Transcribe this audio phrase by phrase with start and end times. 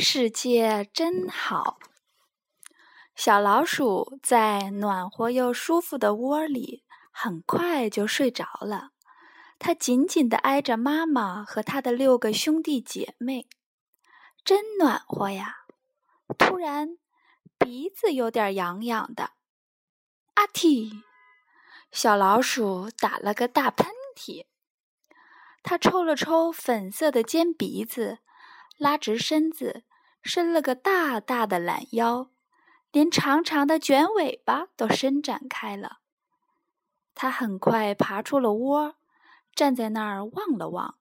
[0.00, 1.78] 世界真好。
[3.14, 8.92] 小老鼠在暖和又舒服的窝里，很快就睡着了。
[9.58, 13.46] 它紧紧地挨着妈妈和它的六个兄弟姐妹，
[14.42, 15.66] 真暖和呀！
[16.38, 16.96] 突然，
[17.58, 19.32] 鼻子有点痒痒的。
[20.34, 21.02] 阿嚏！
[21.92, 24.46] 小老鼠打了个大喷嚏。
[25.62, 28.20] 它抽了抽粉色的尖鼻子，
[28.78, 29.84] 拉直身子，
[30.22, 32.30] 伸了个大大的懒腰。
[32.92, 35.98] 连长长的卷尾巴都伸展开了。
[37.14, 38.96] 它很快爬出了窝，
[39.54, 40.98] 站在那儿望了望，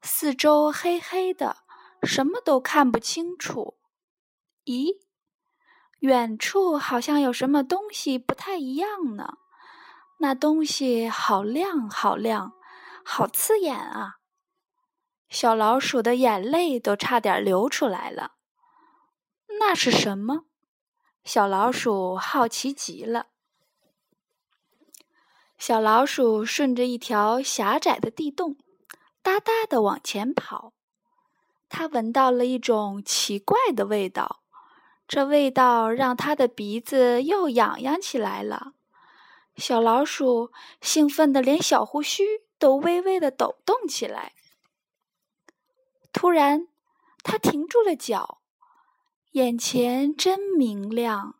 [0.00, 1.58] 四周黑黑的，
[2.02, 3.78] 什么都看不清楚。
[4.64, 5.00] 咦，
[5.98, 9.34] 远处好像有什么东西不太一样呢？
[10.20, 12.54] 那东西好亮，好亮，
[13.04, 14.14] 好刺眼啊！
[15.32, 18.32] 小老鼠的眼泪都差点流出来了。
[19.58, 20.44] 那是什么？
[21.24, 23.28] 小老鼠好奇极了。
[25.56, 28.58] 小老鼠顺着一条狭窄的地洞，
[29.22, 30.74] 哒哒地往前跑。
[31.70, 34.42] 它闻到了一种奇怪的味道，
[35.08, 38.74] 这味道让它的鼻子又痒痒起来了。
[39.56, 40.52] 小老鼠
[40.82, 42.22] 兴奋的连小胡须
[42.58, 44.34] 都微微的抖动起来。
[46.12, 46.68] 突然，
[47.22, 48.38] 他停住了脚。
[49.32, 51.36] 眼前真明亮，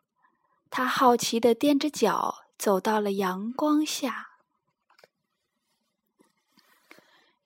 [0.70, 4.30] 他好奇地踮着脚走到了阳光下。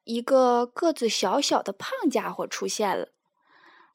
[0.05, 3.09] 一个个子小小的胖家伙出现了，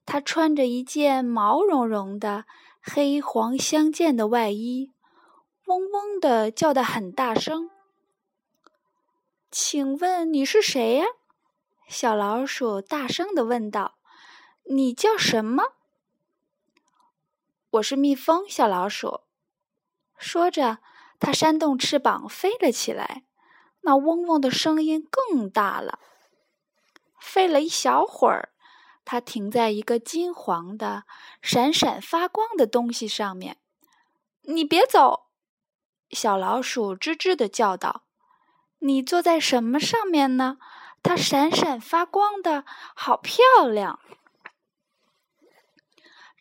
[0.06, 2.44] 他穿着一件毛茸茸的
[2.82, 4.92] 黑黄相间的外衣，
[5.68, 7.72] 嗡嗡的叫得很大声。
[9.50, 11.06] 请问你是谁呀？
[11.92, 13.98] 小老鼠大声的问道
[14.72, 15.74] ：“你叫什么？”
[17.70, 19.24] 我是蜜蜂小老鼠，
[20.18, 20.78] 说着，
[21.20, 23.26] 它扇动翅膀飞了起来，
[23.82, 26.00] 那嗡嗡的声音更大了。
[27.20, 28.54] 飞了一小会儿，
[29.04, 31.04] 它停在一个金黄的、
[31.42, 33.58] 闪闪发光的东西上面。
[34.48, 35.26] “你别走！”
[36.12, 38.06] 小老鼠吱吱的叫道。
[38.80, 40.58] “你坐在什么上面呢？
[41.04, 44.00] 它闪闪发光的，好漂亮。”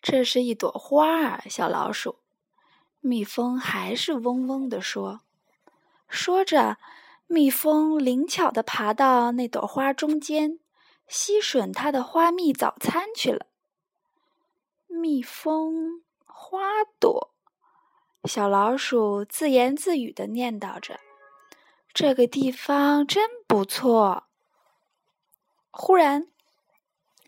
[0.01, 2.19] 这是一朵花儿，小老鼠。
[2.99, 5.21] 蜜蜂还是嗡嗡地说。
[6.07, 6.77] 说着，
[7.27, 10.59] 蜜蜂灵巧地爬到那朵花中间，
[11.07, 13.45] 吸吮它的花蜜早餐去了。
[14.87, 16.59] 蜜蜂花
[16.99, 17.33] 朵，
[18.25, 20.99] 小老鼠自言自语地念叨着
[21.93, 24.25] ：“这个地方真不错。”
[25.71, 26.27] 忽然，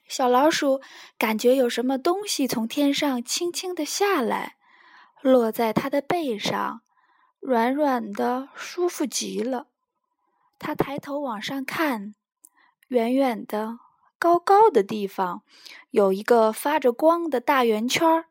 [0.06, 0.82] 小老鼠
[1.18, 4.58] 感觉有什么东西从天上轻轻地下来，
[5.22, 6.82] 落在它的背上，
[7.40, 9.68] 软软的，舒服极了。
[10.60, 12.16] 它抬头往上看，
[12.90, 13.80] 远远的、
[14.20, 15.44] 高高的地方
[15.92, 18.26] 有一个发着光的大圆圈儿，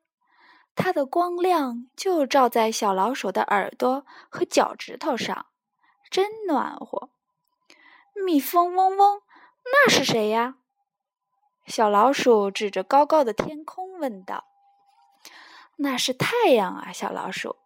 [0.75, 5.47] 它的光亮就照在小老鼠的耳朵和脚趾头上，
[6.11, 7.11] 真暖和。
[8.27, 9.22] 蜜蜂嗡嗡，
[9.65, 10.56] 那是谁呀？
[11.67, 14.45] 小老鼠指着高高的天空问道
[15.78, 17.56] ：“那是太阳啊，小老鼠，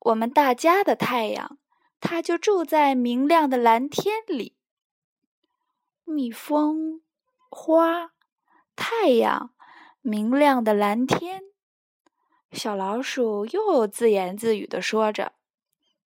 [0.00, 1.58] 我们大家的太阳，
[2.00, 4.56] 它就住在明亮的蓝天里。”
[6.04, 7.02] 蜜蜂、
[7.48, 8.10] 花、
[8.74, 9.54] 太阳、
[10.00, 11.42] 明亮的蓝天，
[12.52, 15.32] 小老鼠又自言自语的说着：“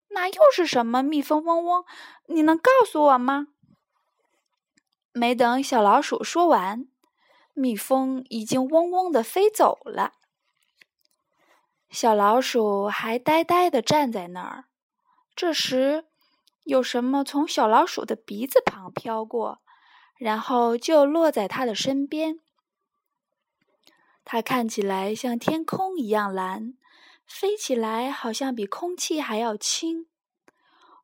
[0.09, 1.85] 那又是什么？”蜜蜂嗡嗡，
[2.27, 3.49] 你能告诉我吗？
[5.21, 6.89] 没等小老鼠说完。
[7.53, 10.15] 蜜蜂已经嗡嗡的飞走了，
[11.91, 14.65] 小老鼠还呆呆的站在那儿。
[15.37, 16.07] 这时，
[16.65, 19.61] 有什么从小老鼠的鼻子旁飘过，
[20.17, 22.41] 然后就落在它的身边。
[24.25, 26.73] 它看起来像天空一样蓝，
[27.27, 30.07] 飞起来好像比空气还要轻。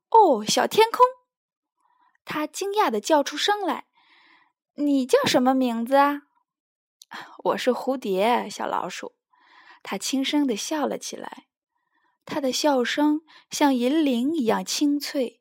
[0.09, 1.05] 哦，小天空！
[2.25, 3.85] 它惊讶的叫出声来
[4.79, 6.23] ：“你叫什么名字啊？”
[7.45, 9.15] 我是蝴蝶，小老鼠。
[9.83, 11.47] 它轻声地笑了起来，
[12.27, 15.41] 它的笑声像银铃一样清脆，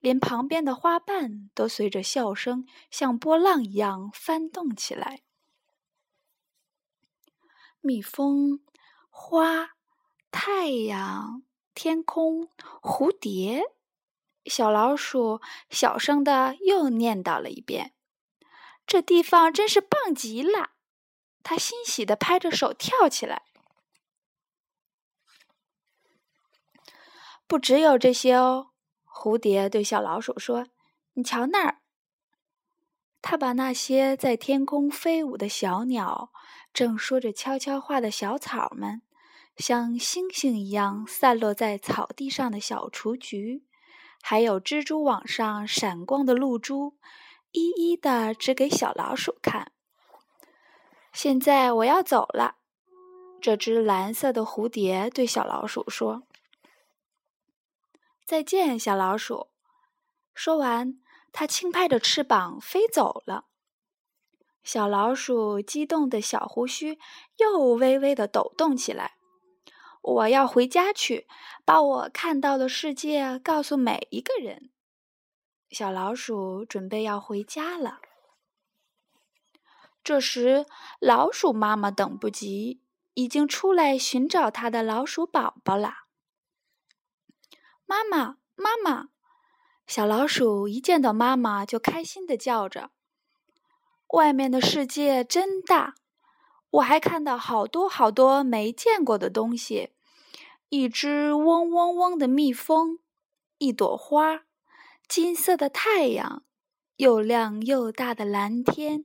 [0.00, 5.22] 连旁边的花瓣都随着笑声像波浪一样翻动起来。
[7.80, 8.60] 蜜蜂、
[9.10, 9.72] 花、
[10.30, 11.42] 太阳、
[11.74, 12.48] 天空、
[12.80, 13.64] 蝴蝶，
[14.46, 17.92] 小老鼠小声的又念叨了一遍
[18.92, 20.72] ：“这地方真是棒极了。”
[21.42, 23.40] 他欣喜地拍着手跳起来。
[27.46, 28.72] 不只有这些哦，
[29.06, 30.66] 蝴蝶对小老鼠说
[31.14, 31.78] ：“你瞧那儿。”
[33.22, 36.30] 他把那些在天空飞舞的小鸟，
[36.74, 39.00] 正说着悄悄话的小草们，
[39.56, 43.64] 像星星一样散落在草地上的小雏菊，
[44.20, 46.98] 还有蜘蛛网上闪光的露珠，
[47.52, 49.72] 一一的指给小老鼠看。
[51.12, 52.56] 现在我要走了，
[53.40, 56.22] 这只蓝色的蝴蝶对小老鼠说。
[58.24, 59.48] 再见，小老鼠。
[60.34, 60.98] 说完，
[61.30, 63.44] 它轻拍着翅膀飞走了。
[64.64, 66.98] 小老鼠激动的小胡须
[67.36, 69.16] 又微微的抖动起来。
[70.00, 71.26] 我要回家去，
[71.64, 74.70] 把我看到的世界告诉每一个人。
[75.72, 78.00] 小老鼠准备要回家了。
[80.04, 80.66] 这时，
[81.00, 82.82] 老鼠妈妈等不及，
[83.14, 85.94] 已经出来寻找它的老鼠宝宝了。
[87.86, 89.08] 妈妈，妈妈！
[89.86, 92.90] 小老鼠一见到妈妈就开心的叫着。
[94.08, 95.94] 外面的世界真大，
[96.68, 99.94] 我还看到好多好多没见过的东西：
[100.68, 102.98] 一只嗡嗡嗡的蜜蜂，
[103.56, 104.42] 一朵花，
[105.14, 106.42] 金色的太阳，
[106.96, 109.04] 又亮又大的蓝天，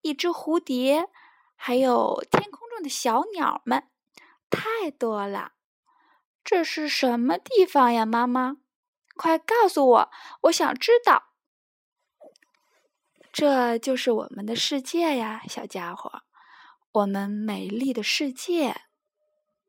[0.00, 1.08] 一只蝴蝶，
[1.54, 3.88] 还有天空中的小鸟们，
[4.50, 5.52] 太多了。
[6.42, 8.56] 这是什么地方呀，妈妈？
[9.14, 10.10] 快告诉我，
[10.40, 11.26] 我想知道。
[13.32, 16.22] 这就是我们的世界呀，小家伙，
[16.90, 18.74] 我们美丽的世界。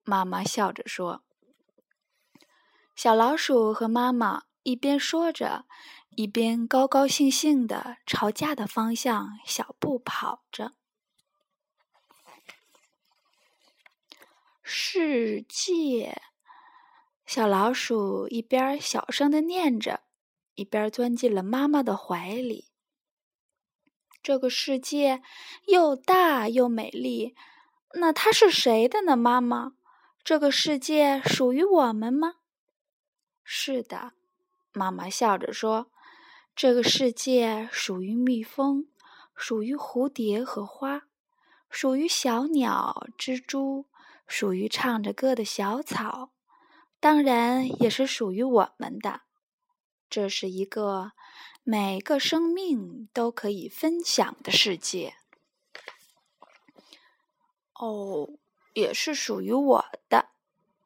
[0.03, 1.21] 妈妈笑着说。
[2.95, 5.65] 小老鼠和妈妈一边说着，
[6.15, 10.73] 一边高高兴兴的朝家的方向小步跑着。
[14.63, 16.19] 世界。
[17.27, 20.01] 小老鼠一边小声的念着，
[20.56, 22.71] 一边钻进了妈妈的怀里。
[24.23, 25.21] 这个世界
[25.67, 27.35] 又大又美丽，
[27.94, 29.15] 那它是谁的呢？
[29.15, 29.73] 妈妈，
[30.23, 32.38] 这个世界属于我们吗？
[33.44, 34.13] 是的，
[34.75, 35.89] 妈妈笑着说
[36.56, 38.88] ：“这个世界属于蜜蜂，
[39.33, 41.04] 属于蝴蝶和花，
[41.69, 43.86] 属于小鸟、蜘蛛，
[44.27, 46.31] 属于唱着歌的小草。”
[47.00, 49.22] 当然也是属于我们的。
[50.10, 51.12] 这是一个
[51.63, 55.16] 每个生命都可以分享的世界。
[57.74, 58.30] 哦，
[58.74, 60.30] 也是属于我的。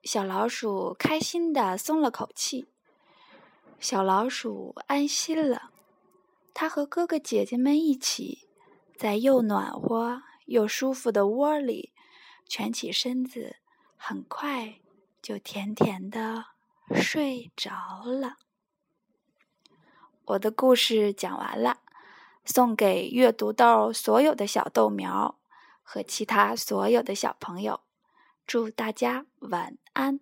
[0.03, 2.67] 小老鼠开心的松了口气。
[3.79, 5.71] 小老鼠安心了。
[6.53, 8.47] 它和哥哥姐姐们一起，
[8.97, 11.93] 在又暖和又舒服的窝里
[12.47, 13.57] 蜷起身子，
[13.95, 14.79] 很快。
[15.21, 16.45] 就甜甜的
[16.95, 18.37] 睡着了。
[20.23, 21.81] 我的故事讲完了，
[22.45, 25.37] 送给阅读豆所有的小豆苗
[25.83, 27.81] 和其他所有的小朋友，
[28.47, 30.21] 祝大家晚安。